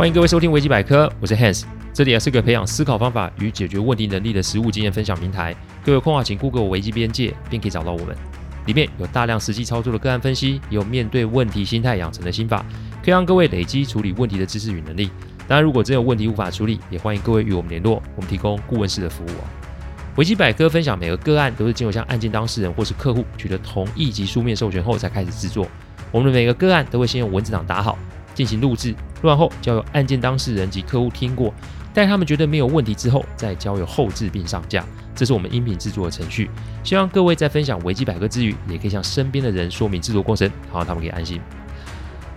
[0.00, 5.54] 欢迎各位收听维基百科，我是 Hans，这里也是个培养思考方法与解决问题能力的实务经验分享平台。
[5.84, 8.16] 各位空话，请 Google 维基边界，便可以找到我们。
[8.64, 12.64] 里面有大量实际操作的个案分析，也有面对问题心态养成的心法，
[13.04, 15.10] 可以让各位累积处理问题的知识与能力。
[15.46, 19.44] 当然，如果真有问题无法处理，也欢迎各位与我们联络，我们提供顾问式的服务哦。
[20.16, 25.68] 维基百科分享每个个案都是经由向案件当事人或是客户取得同意及书面授权后才开始制作。
[26.10, 27.98] 我们的每个个案都会先用文字档打好。
[28.40, 31.52] 进行录制，录完后交由案件当事人及客户听过，
[31.92, 34.82] 待他们觉得没有问题之后，再交由后置并上架。
[35.14, 36.48] 这是我们音频制作的程序。
[36.82, 41.38] 希望各位在分享维基百科之余，也可以向身边的人说明制作过程，好让他们可以安心。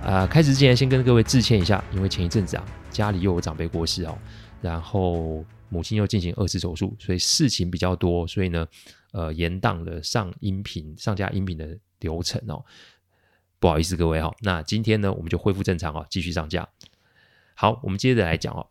[0.02, 4.17] 呃，开始之前先跟各位致歉一下，因为前一阵子啊，家里又有长辈过世哦，
[4.61, 8.67] 然后母亲又进行二次手术，所以事情比较多，所以呢，
[9.13, 11.66] 呃，延宕了上音频、上架音频的
[12.02, 12.61] 流程哦。
[13.63, 16.67] 不好意思，各位哈，那今天呢，我们就恢复正常啊，继续上架。
[17.56, 18.67] 好，我们接着来讲哦。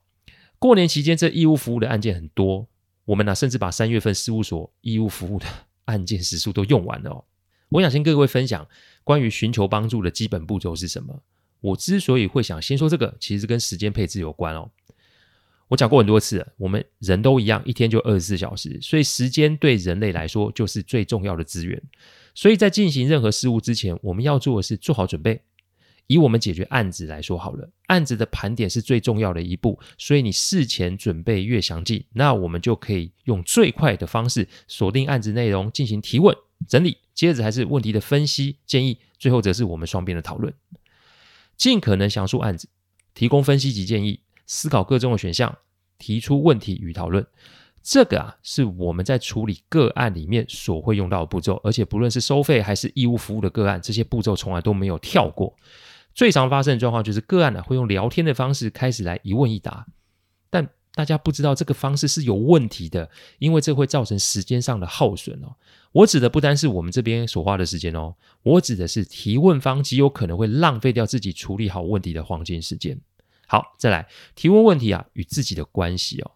[0.59, 2.69] 过年期间这义务服务的案件很多，
[3.07, 5.47] 我们呢甚至把三月份事务所义务服务的
[5.87, 7.25] 案件时数都用完了哦。
[7.71, 8.69] 我想先跟各位分享
[9.03, 11.23] 关于寻求帮助的基本步骤是什么。
[11.63, 14.71] 我之所以会想先说这个，其实跟时间配置有关哦。
[15.69, 21.83] 我讲过很多次，我们人都一样，一天就二十四小时，所以时间对人类来说就是最重要的资源。
[22.35, 25.43] 所以在进行任何事务之前，我们要做的是做好准备。
[26.09, 36.37] 以我们解决案子来说好了，案子的盘点是最重要的一步，所以你事前准备越详尽，那我们就可以用最快的方式锁定案子内容，进行提问、
[36.69, 40.53] 整理，接着还是问题的分析、建议，最后则是我们双边的讨论。
[41.57, 42.69] 尽可能详述案子，
[43.15, 45.57] 提供分析及建议，思考各种的选项，
[45.99, 47.25] 提出问题与讨论。
[47.83, 55.55] 这个啊，是我们在处理个案里面所会用到的步骤，而且不论是收费还是义务服务的个案，这些步骤从来都没有跳过。
[56.15, 59.87] 最常发生的状况就是个案呢、啊、会用聊天的方式开始来一问一答，
[60.51, 65.57] 但大家不知道这个方式是有问题的，因为这会造成时间上的耗损哦。
[65.93, 73.01] 我指的不单是我们这边所花的时间哦，我指的是提问方极有可能会浪费掉自己处理好问题的黄金时间。
[73.47, 76.31] 好，再来提问问题啊，与自己的关系哦。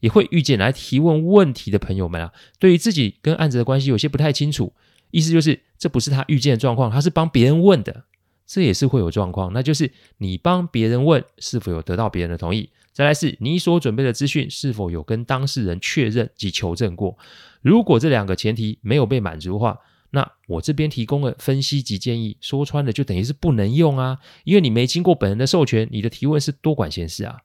[0.00, 4.72] 也会遇见来提问问题的朋友们啊，对于自己跟案子的关系有些不太清楚，
[5.10, 8.04] 意思就是这不是他遇见的状况，他是帮别人问的，
[8.46, 17.16] 这也是会有状况，那就是你帮别人问是否有得到别人的同意，再来是你所准备的资讯是否有跟当事人确认及求证过，
[17.62, 19.78] 如果这两个前提没有被满足的话，
[20.12, 27.42] 那我这边提供的分析及建议说穿了就等于是不能用啊，因为你没经过本人的授权，你的提问是多管闲事啊。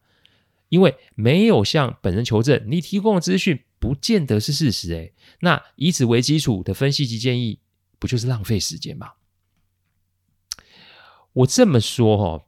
[0.75, 7.59] 因为没有向本人求证，你提供的资讯不见得是事实，诶，那以此为基础的分析及建议，
[7.97, 9.13] 不就是浪费时间吗？
[11.31, 12.45] 我这么说哈，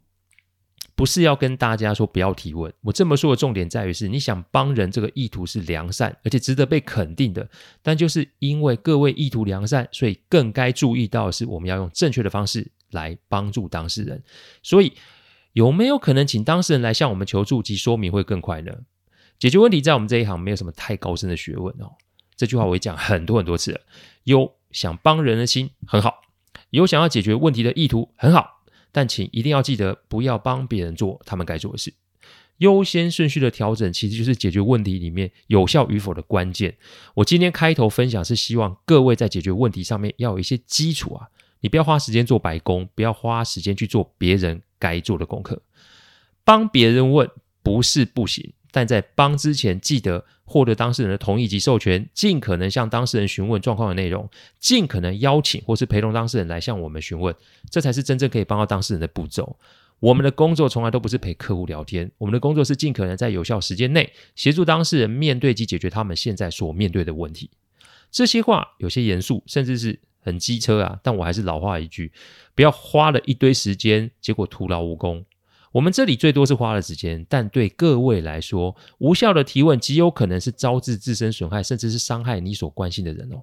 [0.94, 7.50] 不是要跟大家说不要提问，我这么说的重点在于是，你想帮人这个意图是良善，而且值得被肯定的，
[7.82, 14.22] 但就是因为各位意图良善，所以更该注意到的是，我们要用正确的方式来帮助当事人，
[14.62, 14.92] 所以。
[15.54, 18.72] 有没有可能请当事人来向我们求助及说明会更快呢？
[19.40, 21.94] 解决问题在我们这一行没有什么太高深的学问哦。
[22.36, 23.82] 这句话我也讲很多很多次了。
[24.24, 26.22] 有想帮人的心很好，
[26.70, 31.94] 有想要解决问题的意图很好，但请一定要记得不要帮别人做他们该做的事。
[32.58, 36.76] 优先顺序的调整其实就是解决问题里面有效与否的关键。
[37.14, 41.28] 我今天开头分享是希望各位在解决问题上面要有一些基础啊。
[41.60, 45.62] 你不要花时间做白工，不要花时间去做别人该做的功课。
[46.44, 47.30] 帮别人问
[47.62, 54.30] 不是不行，但在帮之前，记得获得当事人的同意及授权，尽可能向当事人询问状况的内容，
[54.60, 57.36] 尽可能邀请或是陪同当事人来向我们询问，
[57.70, 59.58] 这才是真正可以帮到当事人的步骤。
[60.00, 67.50] 我们的工作从来都不是陪客户聊天，我们的工作是尽可能在有效时间内协助当事人面对及解决他们现在所面对的问题。
[68.10, 70.00] 这些话有些严肃，甚至是。
[70.28, 72.12] 很机车啊，但我还是老话一句，
[72.54, 75.24] 不要花了一堆时间，结果徒劳无功。
[75.72, 83.42] 我们这里最多是花了时间，但对各位来说，无效的提问极有可能是招致自身损害，甚至是伤害你所关心的人哦。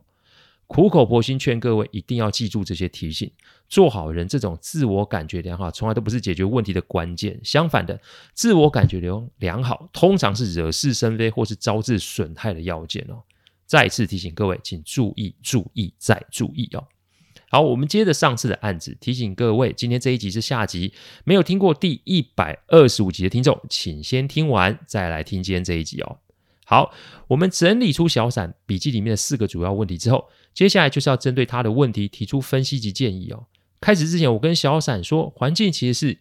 [0.67, 3.31] 苦口婆心劝各位一定要记住这些提醒，
[3.69, 7.41] 做好人这种自我感觉良好，从来都不是解决问题的关键。
[7.43, 7.99] 相反的，
[8.35, 13.23] 自我感觉良良好，通常是惹是生非或是招致损害的要件哦。
[13.66, 16.84] 再次提醒各位，请注意、注意再注意哦。
[17.50, 20.93] 好，我们接着上次的案子，提醒各位，今天这一集是下集，
[21.25, 26.19] 没有听过第一百二十五集的听众，请先听完再来听今天这一集哦。
[26.66, 26.93] 好，
[27.28, 33.46] 我们整理出小闪笔记里面的四个主要问题之后，接下来就是要针对他的问题提出分析及建议哦。
[33.81, 36.19] 开始之前，我跟小闪说，环境其实是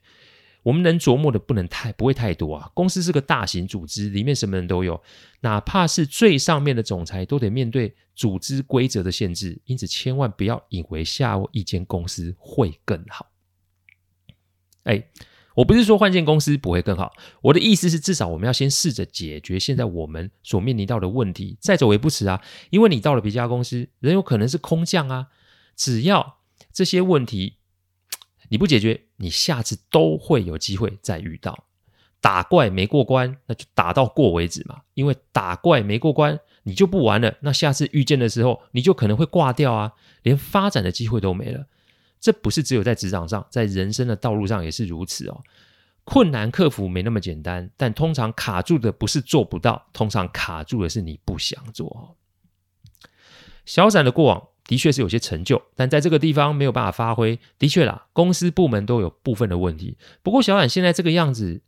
[0.64, 2.72] 我们能琢磨的不能太不会太多啊。
[2.74, 5.02] 公司是个大型组织，里面什么人都有，
[5.42, 9.62] 哪怕是最上面的总裁都得面对组织规则的限制。
[9.66, 13.28] 因此，千万不要以为下一间公司会更好。
[14.84, 15.06] 哎，
[15.56, 22.42] 我不是说换间公司不会更好，我的意思是，至少我们要先试着解决现在我们所面临到的问题，再走也不迟啊。
[22.70, 25.28] 因为你到了别家公司，人有可能是空降啊，
[25.76, 26.40] 只要
[26.72, 27.58] 这些问题。
[28.50, 31.64] 你不解决，你下次都会有机会再遇到。
[32.20, 34.82] 打怪没过关，那就打到过为止嘛。
[34.96, 37.34] 因为打怪没过关，你就不玩了。
[37.40, 39.94] 那下次遇见的时候，你就可能会挂掉啊，
[40.24, 41.66] 连发展的机会都没了。
[42.20, 45.42] 这不是只有在职场上，在人生的道路上也是如此哦。
[46.04, 52.18] 困难克服没那么简单，但通常卡住的不是做不到，通常卡住的是你不想做。
[53.66, 54.50] 小闪的过往。
[54.66, 57.38] 的确是有些成就，但在这个地方没有办法发挥。
[57.60, 59.98] 的确啦，公司部门都有部分的问题。
[60.22, 61.62] 不过小冉现在这个样子，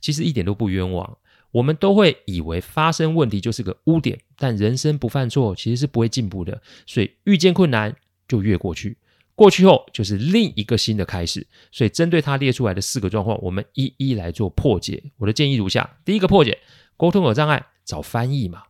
[0.00, 1.18] 其实一点都不冤枉。
[1.52, 6.60] 我们都会以为发生问题就是个污点，但人生不犯错其实是不会进步的。
[6.86, 7.94] 所以遇见困难
[8.28, 8.98] 就越过去，
[9.34, 11.46] 过去后就是另一个新的开始。
[11.72, 15.02] 所以针对他列出来的四个状况，我们一一来做破解。
[15.16, 16.58] 我的建议如下：第一个破解，
[16.96, 18.64] 沟通有障碍，找翻译嘛。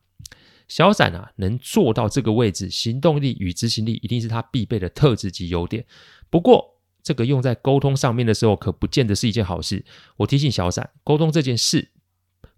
[0.69, 5.85] 小闪啊，能做到这个位置，行动力与执行力一定是他必备的特质及优点。
[6.29, 9.85] 不过，这个用在沟通上面的时候，可不见得是一件好事。
[10.17, 11.93] 我提醒小闪，沟通这件事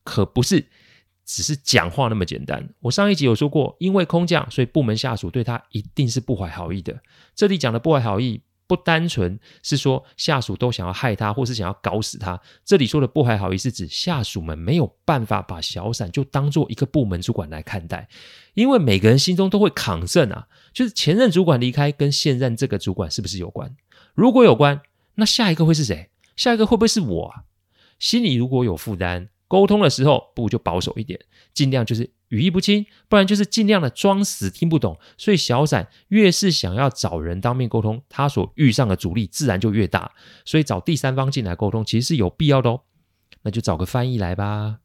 [0.02, 0.68] 可不是
[1.26, 2.72] 只是讲话那么简单。
[2.80, 7.02] 我上一集有说过，因为空降，所以部门下属对他一定是不怀好意的。
[7.34, 8.40] 这里讲的不怀好意。
[8.68, 12.40] 不单纯是说下属都想要害他，或是想要搞死他。
[12.64, 18.06] 这里说的不怀好意，是指下属们没有办法把小散就当做一个部门主管来看待，
[18.52, 23.74] 因为每个人心中都会抗争啊，就是前任主管离开跟现任这个主管是不是有关？
[24.14, 24.80] 如果有关，
[25.14, 26.10] 那下一个会是谁？
[26.36, 27.44] 下一个会不会是我啊？
[27.98, 31.18] 心里如果有负担，沟通的时候不如就保守一点，
[31.52, 32.10] 尽量就是。
[32.28, 34.98] 语义不清，不然就是尽量的装死听不懂。
[35.16, 40.12] 所以小闪越是想要找人当面沟通，他所遇上的阻力自然就越大。
[40.44, 42.82] 所以找第三方进来沟通，其实是有必要的哦。
[43.40, 44.80] 那就找个翻译来吧，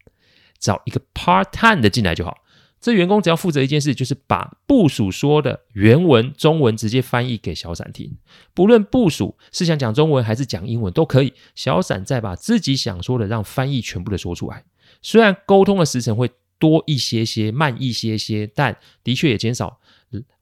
[0.58, 2.38] 找一个 part time 的进来就好。
[2.84, 8.16] 这员工只要负责一件事，就是把部署说的原文中文直接翻译给小闪听。
[8.54, 14.66] 不论部署是想讲中文还是讲英文都可以，小闪再把自己想说的让翻译全部的说出来。
[15.02, 16.30] 虽然沟通的时程会。
[16.60, 19.80] 多一些些，慢一些些，但的确也减少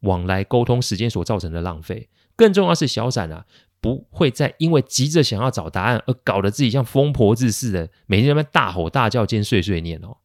[0.02, 2.10] 往来沟通时间所造成的浪费。
[2.36, 3.44] 更重要是，小闪啊，
[3.80, 10.18] 不会再因为急着想要找答案而搞得自己像疯婆子似的，每天在那边大吼大叫兼碎碎念哦。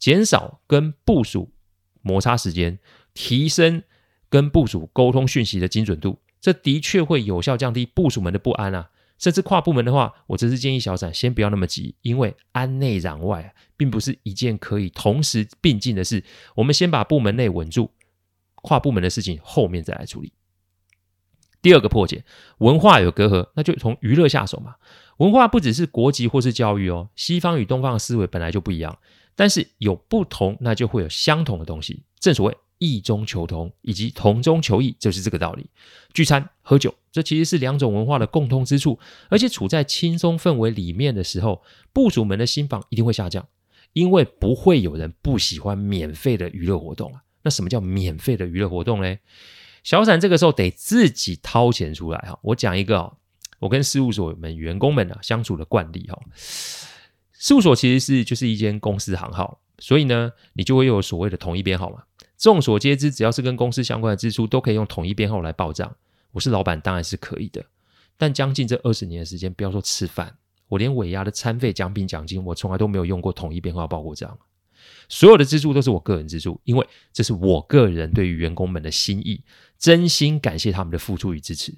[0.00, 1.52] 减少跟部署
[2.02, 2.80] 摩擦时间，
[3.14, 3.84] 提升
[4.28, 8.90] 跟部署沟通讯息的精准度，这的确会有效降低部署们的不安啊。
[9.18, 16.24] 甚至跨部门的话，我只是建议小闪先不要那么急，因为安内攘外并不是一件可以同时并进的事。
[16.54, 17.90] 我们先把部门内稳住，
[18.54, 20.32] 跨部门的事情后面再来处理。
[21.60, 22.24] 第二个破解，
[22.60, 24.76] 文化有隔阂，那就从娱乐下手嘛。
[25.18, 28.98] 文化不只是国籍或是教育哦，西方与东方的思维本来就不一样，
[29.40, 32.02] 但是有不同，那就会有相同的东西。
[32.18, 32.54] 正所谓。
[32.82, 35.68] 异中求同，以及同中求异，就是这个道理。
[36.14, 38.98] 聚餐喝酒，这其实是两种文化的共通之处。
[39.28, 43.46] 而且处在轻松氛围里面的时候，部属们的心防一定会下降，
[43.92, 47.20] 因为不会有人不喜欢免费的娱乐活动啊。
[47.42, 49.14] 那什么叫免费的娱乐活动呢？
[49.84, 52.38] 小散这个时候得自己掏钱出来哈。
[52.42, 53.12] 我讲一个，
[53.58, 56.18] 我跟事务所们员工们啊相处的惯例哈。
[57.40, 62.02] 事务所其实是就是一间公司行号，所以呢，你就会有所谓的统一编号嘛。
[62.36, 65.96] 众所皆知，只要是跟公司相关的支出，都可以用统一编号来报账。
[66.32, 67.64] 我是老板，当然是可以的。
[68.18, 70.36] 但将近这二十年的时间，不要说吃饭，
[70.68, 74.38] 我连尾牙的餐费、奖品、奖金，我从来都没有用过统一编号报过账。
[75.08, 79.42] 所有的支出都是我个人支出，因为这是我个人对于员工们的心意，
[79.78, 81.72] 真心感谢他们的付出与支持。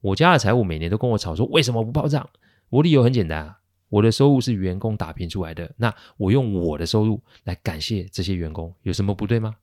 [0.00, 2.30] 我家的财务每年都跟我吵说，为什么不报账？
[2.68, 3.58] 我理由很简单啊，
[3.90, 9.56] 我的收入是员工打拼出来的，那我用我的收入来感谢这些员工，有什么不对吗？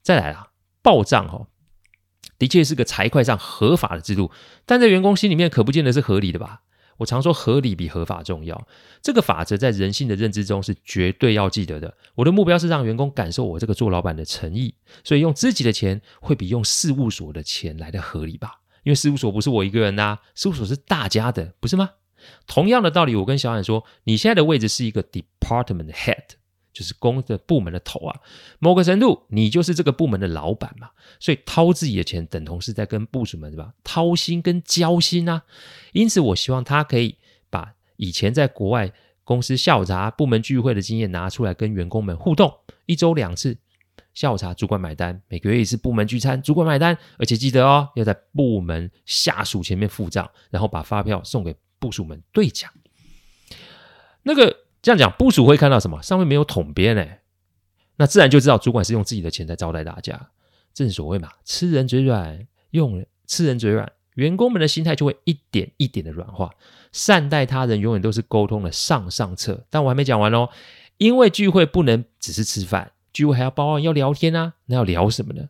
[0.00, 0.48] 再来啦，
[0.80, 1.46] 报账哈，
[2.38, 4.30] 的确是个财会上合法的制度，
[4.64, 6.62] 但在员工心里面可不见得是合理的吧？
[6.98, 8.66] 我常说合理比合法重要，
[9.00, 11.96] 这个法则在人性的认知中是绝对要记得的。
[12.14, 18.60] 我的目标是让员工感受我这个做老板的诚意，所以用自己的钱会比用事务所的钱来的合理吧？
[18.84, 21.90] 因为事务所不是我一个人呐，事务所是大家的，不是吗？
[22.46, 26.24] 同样的道理，我跟小冉说，你现在的位置是一个 department head。
[26.72, 28.18] 就是公的部门的头啊，
[28.58, 30.88] 某个程度你就是这个部门的老板嘛，
[31.20, 33.74] 所以掏自己的钱等同是在跟部属们对吧？
[33.84, 35.42] 掏心跟交心啊，
[35.92, 37.18] 因此我希望他可以
[37.50, 38.90] 把以前在国外
[39.22, 42.50] 公司下午茶、部门聚会的经验拿出来跟员工们互动，
[42.86, 43.58] 一周两次。
[44.14, 46.96] 下午茶，主管买单；每个月一次部门聚餐，主管买单。
[47.18, 52.70] 而且记得哦，要在部门下属前面付账，然后把发票送给部署们对讲。
[54.22, 56.00] 那个这样讲，部署会看到什么？
[56.00, 57.22] 上面没有统编哎，
[57.96, 60.28] 那自然就知道主管是用自己的钱在招待大家。
[60.72, 66.54] 正所谓嘛，吃人嘴软，用人吃人嘴软，员工们的心态就会一点一点的软化。
[66.92, 69.66] 善待他人，永远都是沟通的上上策。
[69.68, 70.48] 但我还没讲完哦，
[70.98, 72.92] 因为聚会不能只是吃饭。
[73.12, 75.48] 聚会还要包案，要聊天啊，那要聊什么呢？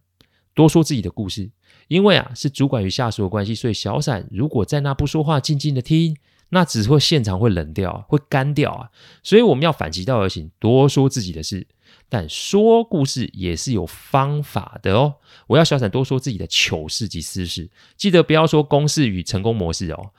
[0.55, 1.51] 多说自己的故事，
[1.89, 6.17] 因为啊是主管与下属的关系，所以小闪如果在那不说话，静静的听，
[6.51, 8.91] 那只会现场会冷掉，会干掉啊。
[9.23, 11.67] 所以我们要反其道而行，多说自己的事，
[12.09, 15.15] 但说故事也是有方法的哦。
[15.47, 20.11] 我要小闪多说自己的糗事及私事，记得不要说公式与成功模式哦。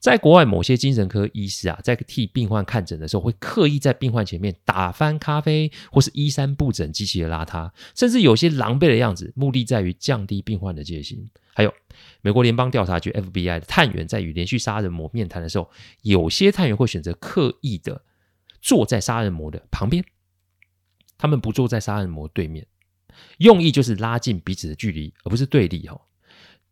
[0.00, 11.28] 在国外，某些精神科医师啊，在替病患看诊的时候，会刻意在病患前面打翻咖啡，或是衣衫不整、极其的邋遢，甚至有些狼狈的样子，目的在于降低病患的戒心。
[11.52, 11.74] 还有，
[12.20, 15.68] 美国联邦调查局 FBI 的探员在与连续杀人魔面谈的时候，
[16.02, 18.02] 有些探员会选择刻意的
[18.62, 20.04] 坐在杀人魔的旁边，
[21.16, 22.64] 他们不坐在杀人魔对面，
[23.38, 26.00] 用意就是拉近彼此的距离，而不是对立哦。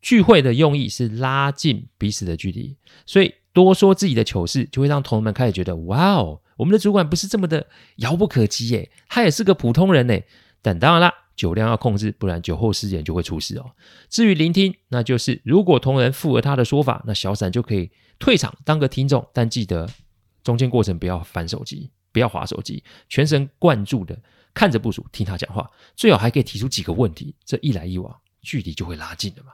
[0.06, 10.16] 聚会的用意是拉近彼此的距离，所以多说自己的糗事，就会让同仁们开始觉得，哇哦，我们的主管不是这么的遥不可及耶，他也是个普通人呢。
[10.62, 13.72] 但当然啦，酒量要控制，不然酒后失言就会出事哦。
[14.08, 19.90] 至于聆听，那就是如果同仁附和他的说法，那小闪就可以退场当个听众，但记得
[20.44, 24.16] 中间过程不要翻手机，不要滑手机，全神贯注的
[24.54, 29.50] 看着部署听他讲话，最好还可以提出几个问题，这一来一往，距离就会拉近了嘛。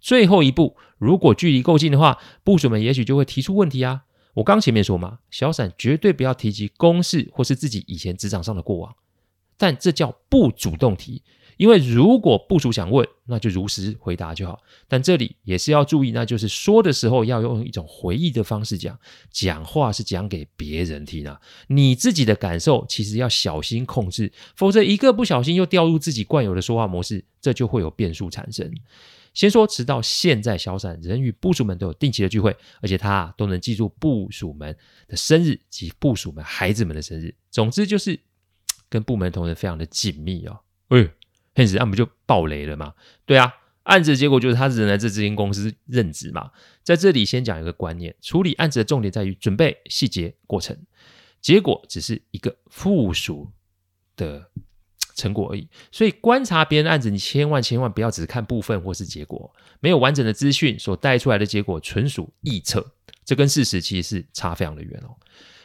[0.00, 4.02] 最后一步，如果距离够近的话，部署们也许就会提出问题啊。
[4.34, 8.94] 我刚前面说嘛，小闪绝对不要提及公事或是自己以前职场上的过往，
[9.56, 11.22] 但这叫不主动提。
[11.56, 14.62] 因为如果部署想问，那就如实回答就好。
[14.86, 18.96] 但这里也是要注意，那就是说的时候要用一种回忆的方式讲，
[19.32, 21.40] 讲话是讲给别人听啊。
[21.66, 28.72] 你自己的感受其实要小心控制，否则一个不小心又掉入自己惯有的说话模式，这就会有变数产生。
[29.34, 37.34] 先说，直到现在，小闪仍与部署们都有定期的聚会，而且他都能记住部署们的生日及部署们孩子们的生日。
[37.50, 38.18] 总之就是
[38.90, 40.60] 跟部门同仁非常的紧密哦。
[40.88, 41.08] 哎
[41.54, 42.94] ，Hans，那不就爆雷了吗？
[43.24, 43.54] 对啊，
[43.84, 46.50] 案子的结果就是他仍然在这间公司任职嘛。
[46.82, 50.76] 在这里先讲一个观念：处理案子的重点在于准备、细节、过程，
[51.40, 53.52] 结果只是一个附属
[54.16, 54.50] 的。
[55.18, 62.92] 成果而已，所以观察别人案子，你千万千万不要只看部分或是结果，没有完整的资讯所带出来的结果纯属臆测，
[63.24, 65.10] 这跟事实其实是差非常的远哦。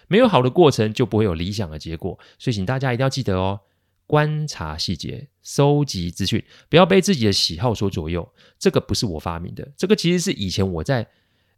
[0.08, 3.60] 没有好的过程，就不会有理想的结果，所以请大家一定要记得哦，
[4.08, 8.28] 观察细节，收集资讯，不要被自己的喜好所左右。
[8.58, 11.08] 这个不是我发明的，这个其实是以前我在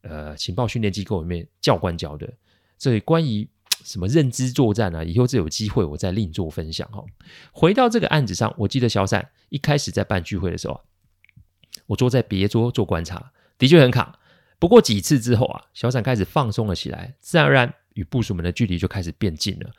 [0.02, 2.30] 呃情报训练机构里面教官教的，
[2.78, 3.48] 所以关于。
[3.86, 5.04] 什么认知作战啊？
[5.04, 7.04] 以后这有机会我再另做分享哈。
[7.51, 10.82] 回到这个案子上，我记得小闪一开始在办聚会的时候，
[11.86, 14.20] 我坐在别桌做观察，的确很卡。
[14.58, 19.70] 不过几次之后啊，小闪开始放松了起来，自然而然与部署们的距离就开始变近了。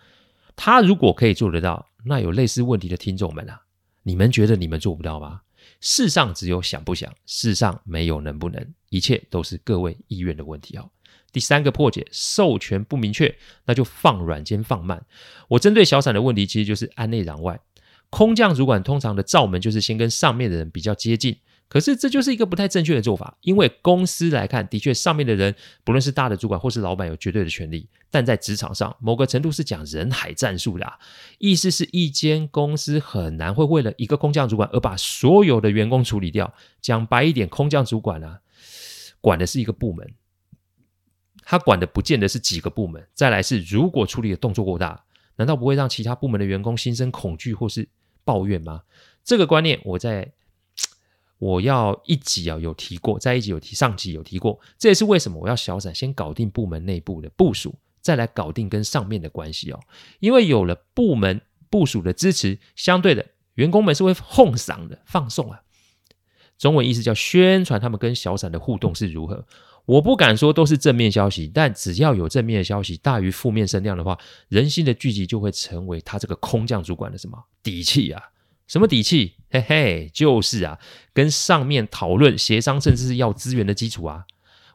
[0.54, 3.60] 他如果可以做得到，那有类似问题的听众们啊，
[4.04, 5.40] 你们觉得你们做不到吗？
[5.80, 10.88] 世上只有想不想，世上没有能不能，一切都是各位意愿的问题哦。
[11.32, 15.04] 第三个破解，授权不明确，那就放软兼放慢。
[15.48, 17.60] 我针对小散的问题，其实就是安内攘外。
[18.08, 21.36] 空降主管通常的罩门就是先跟上面的人比较接近，
[21.68, 23.36] 可是这就是一个不太正确的做法。
[23.42, 25.54] 因为公司来看，的确上面的人
[25.84, 30.94] 不论是大的主管或是老板有绝对的权利，但在职场上，某个程度是讲人海战术的啊，
[31.38, 36.54] 意思是一间公司很难会为了一个空降主管而把所有的员工处理掉。
[36.80, 38.38] 讲白一点，空降主管啊，
[39.20, 40.08] 管的是一个部门。
[41.48, 45.04] 他管的不见得是几个部门，再来是如果处理的动作过大，
[45.36, 47.88] 难道不会让其他部门的员工心生恐惧或是
[48.24, 48.82] 抱怨吗？
[49.22, 50.32] 这个观念我在
[51.38, 59.78] 我要一集啊有提过，在一集有提，上集有提过，这也是为什么我要小闪先搞定部门内部的部署，再来搞定跟上面的关系哦，
[60.18, 63.24] 因为有了部门部署的支持，相对的
[63.54, 65.62] 员工们是会哄嗓的放送啊，
[66.58, 69.46] 中文意思叫宣传他们跟小闪的互动是如何。
[69.86, 78.20] 我不敢说都是正面消息，但只要有正面的消息大于负面声量的话，人心的聚集就会成为他这个空降主管的什么底气啊？
[78.66, 79.34] 什么底气？
[79.48, 80.78] 嘿嘿，就是啊，
[81.14, 84.24] 跟上面讨论、协商，甚至是要资源的基础啊。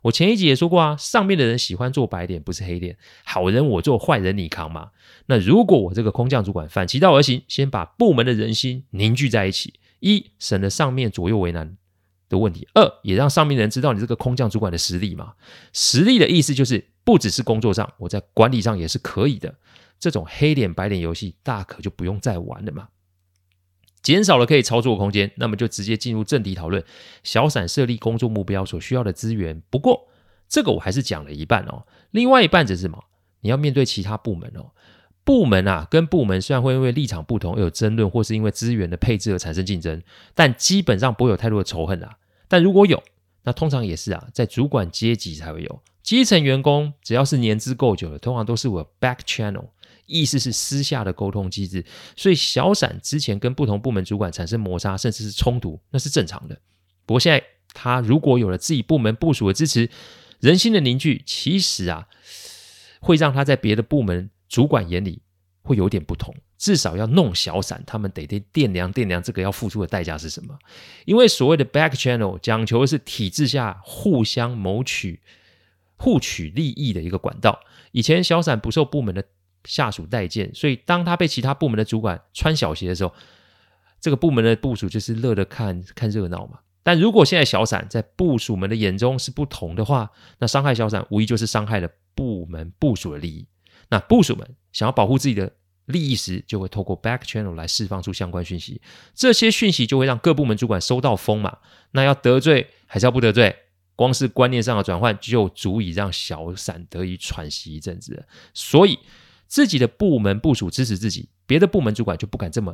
[0.04, 4.92] 我前一集也说过啊，上面的人喜欢做白脸，不是黑脸，好人我做，坏人你扛嘛。
[5.26, 11.76] 那如果我这个空降主管反其道而行，先把部门的人心凝聚在一起，一省得上面左右为难
[12.32, 15.34] 的问题，二也让上面的人知道你这个空降主管的实力嘛。
[15.74, 19.54] 实力的意思就是不只是工作上，我在管理上也是可以的。
[20.00, 22.88] 这种黑脸白脸游戏大可就不用再玩了嘛。
[24.02, 26.84] 减少了可以操作的空间，那么就直接进入正题讨论。
[27.24, 30.08] 小散设立工作目标所需要的资源，不过
[30.50, 31.86] 这个我还是讲了一半哦。
[32.10, 33.04] 另外一半则是什么？
[33.42, 34.72] 你要面对其他部门哦。
[35.24, 40.02] 部门啊，跟部门虽然会因为立场不同而有争论，或是因为资源的配置而产生竞争，
[40.34, 42.18] 但基本上不会有太多的仇恨啊。
[42.48, 43.02] 但如果有，
[43.44, 45.82] 那通常也是啊，在主管阶级才会有。
[46.02, 49.70] 基层员工只要是年资够久了，通常都是我 back channel。
[50.08, 51.86] 意思是私下的沟通机制，
[52.18, 56.60] 所以小闪之前跟不同部门主管产生摩擦，甚至是冲突，那是正常的。
[57.06, 57.42] 不过现在
[57.74, 59.90] 他如果有了自己部门部署的支持，
[60.42, 62.10] 人心的凝聚，其实啊，
[63.00, 65.22] 会让他在别的部门主管眼里
[65.62, 66.36] 会有点不同。
[66.58, 70.60] 至少要弄小散，他们得得掂量掂量这个要付出的代价是什么。
[71.06, 75.22] 因为所谓的 back channel 讲求的是体制下互相谋取、
[75.96, 77.60] 互取利益的一个管道。
[77.94, 79.24] 以前小散不受部门的
[79.64, 83.12] 下属待见，所以当他被其他部门的主管穿小鞋的时候，
[84.00, 86.60] 这个部门的部署就是乐得看看热闹嘛。
[86.84, 93.48] 但如果现在小散在部署们的眼中是不同的话，那伤害小散无疑就是伤害了部门部署的利益。
[93.92, 95.54] 那部署们想要保护自己的
[95.86, 98.82] 利益时，就会透过 back channel 来释放出相关讯息，
[99.14, 101.60] 这些讯息就会让各部门主管收到风嘛。
[101.92, 103.56] 那要得罪还是要不得罪？
[103.96, 108.26] 光是观念上的转换就足以让小散得以喘息一阵子。
[108.56, 108.98] 所以。
[109.52, 112.74] 自己的部门部署支持自己，别的部门主管就不敢这么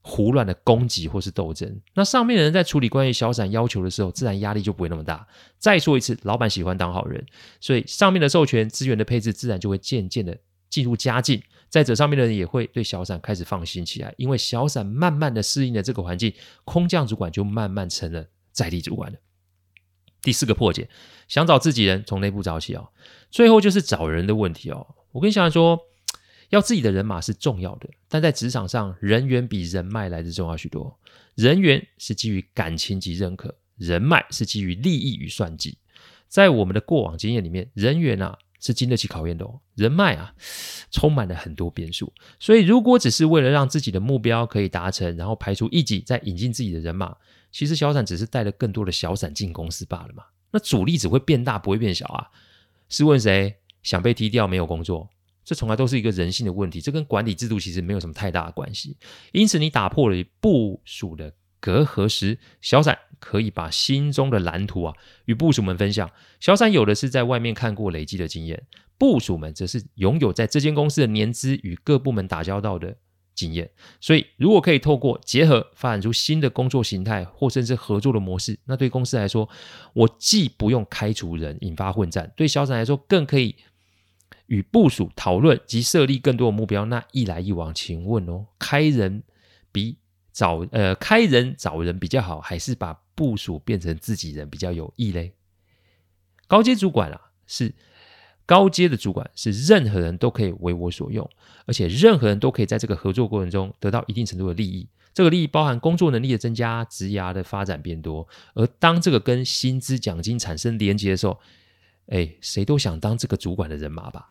[0.00, 1.80] 胡乱的攻击或是斗争。
[1.94, 5.24] 那上面的人在处理关于小散要求的时候，自然压力就不会那么大。
[5.58, 7.24] 再说一次，老板喜欢当好人，
[7.60, 10.36] 所以上面的授权资源的配置自然就会渐渐的
[10.68, 11.42] 进入佳境。
[11.68, 16.32] 再者，上面的人也会对小散开始放心起来，因为小散慢慢的适应了这个环境，
[16.64, 19.18] 空降主管就慢慢成了在地主管了。
[20.22, 20.88] 第四个破解，
[21.28, 22.88] 想找自己人，从内部找起哦。
[23.30, 24.94] 最后就是找人的问题哦。
[25.12, 25.78] 我跟小闪说。
[26.50, 30.98] 要自己的人马是重要的，但在职场上，人缘比人脉来的重要许多。
[31.34, 35.76] 人缘是基于感情及认可，人脉是基于利益与算计。
[36.26, 40.34] 在我们的过往经验里面，人缘啊是经得起考验的哦，人脉啊
[40.90, 42.12] 充满了很多变数。
[42.38, 47.16] 所以，如果只是为了让自己的目标可以达成，然后排除异己，再引进自己的人马，
[47.52, 50.24] 其实小散只是带了更多的小散进公司罢了嘛。
[50.50, 52.26] 那主力只会变大，不会变小啊。
[52.88, 55.08] 试问谁想被踢掉没有工作？
[55.44, 58.96] 这从来都是一个人性的问题，这跟管理制度其实没有什么太大的关系。
[59.32, 64.94] 因此，你打破了部署的隔阂时，小散可以把心中的蓝图啊
[65.26, 66.10] 与部署们分享。
[66.40, 68.62] 小散有的是在外面看过累积的经验，
[68.96, 72.96] 部署们则是拥有在这间公司的年资与各部门打交道的
[73.34, 73.70] 经验。
[74.00, 79.48] 所以，如果可以透过结合发展出新的工作形态，或甚至合作的模式，那对公司来说，
[79.92, 83.56] 我既不用开除人引发混战，对小散来说更可以。
[84.46, 89.22] 与部署讨论及设立更多的目标，那一来一往，请问哦，开人
[89.70, 89.98] 比
[90.38, 95.32] 找呃开人找人比较好，还是把部署变成自己人比较有益嘞？
[96.46, 97.74] 高阶主管啊，是
[98.46, 101.28] 高阶的主管，是任何人都可以为我所用，
[101.66, 104.86] 而且任何人都可以在这个合作过程中得到一定程度的利益。
[105.12, 111.40] 这个利益包含工作能力的增加、职涯的发展变多，而当这个跟薪资奖金产生连结的时候，
[112.06, 114.30] 哎，谁都想当这个主管的人马吧。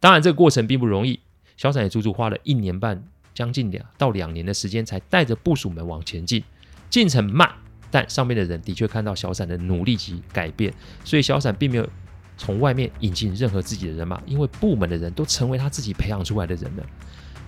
[0.00, 1.20] 当然，这个过程并不容易。
[1.56, 6.42] 小闪也足足花了一年半，将近两到两年的时间，才带着部署们往前进。
[6.88, 7.46] 进程慢，
[7.90, 10.72] 但上面的人的确看到小闪的努力及改变，
[11.04, 11.86] 所以小闪并没有
[12.38, 16.86] 从外面引进任何自己的人马，因为部门的人都成为他自己培养出来的人了。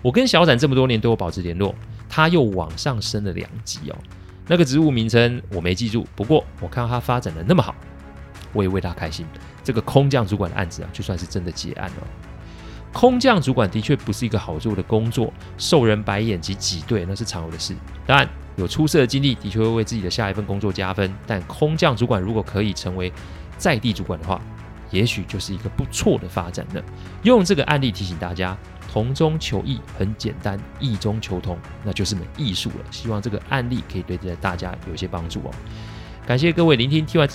[0.03, 1.74] 我跟小闪这么多年都有保持联络，
[2.07, 3.96] 他又往上升了两级哦。
[4.46, 7.74] 那个职务名称我没记住，不过我看到他发展的那么好，
[8.53, 9.24] 我也为他开心。
[9.64, 12.07] 这个空降主管的案子啊，就算是真的结案了。
[12.98, 17.72] 空降主管的确不是一个好做的工作，受人白眼及挤兑那是常有的事。
[18.04, 21.08] 当然，有出色的经历的确会为自己的下一份工作加分。
[21.24, 23.12] 但空降主管如果可以成为
[23.56, 24.40] 在地主管的话，
[24.90, 26.82] 也许就是一个不错的发展了。
[27.22, 28.58] 用这个案例提醒大家，
[28.90, 32.84] 同中求异很简单，异中求同那就是门艺术了。
[32.90, 35.50] 希望这个案例可以对大家有些帮助哦。
[36.26, 37.30] 感谢各位聆听，听完。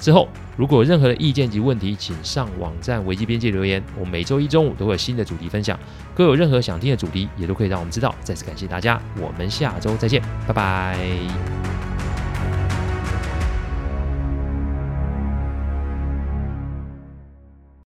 [0.00, 0.28] 之后，
[0.58, 3.80] 如果有任何的意见及问题，请上网站维基边界留言。
[3.96, 5.78] 我每周一中午都会有新的主题分享，
[6.16, 8.12] 各有任何想听的主题，也都可以让我们知道。
[8.24, 11.57] 再次感谢大家，我们下周再见，拜拜。